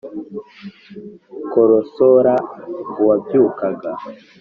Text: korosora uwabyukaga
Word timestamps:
korosora 1.51 2.33
uwabyukaga 3.01 3.91